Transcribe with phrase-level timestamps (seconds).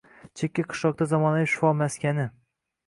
[0.41, 2.35] Chekka qishloqda zamonaviy shifo maskaning